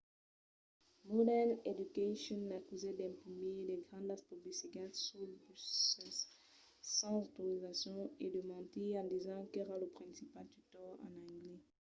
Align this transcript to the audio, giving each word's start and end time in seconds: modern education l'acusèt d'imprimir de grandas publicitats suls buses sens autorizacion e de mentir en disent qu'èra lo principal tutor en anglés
modern 1.15 1.51
education 1.71 2.39
l'acusèt 2.51 2.93
d'imprimir 2.97 3.55
de 3.69 3.75
grandas 3.85 4.21
publicitats 4.29 4.97
suls 5.07 5.35
buses 5.45 6.17
sens 6.95 7.21
autorizacion 7.23 7.99
e 8.23 8.25
de 8.35 8.41
mentir 8.51 8.89
en 9.01 9.05
disent 9.13 9.49
qu'èra 9.51 9.75
lo 9.81 9.87
principal 9.99 10.45
tutor 10.55 10.91
en 11.07 11.11
anglés 11.29 11.61